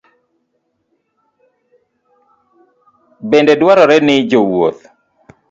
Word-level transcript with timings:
Bende 3.29 3.53
dwarore 3.61 3.97
ni 4.05 4.15
jowuoth 4.29 4.81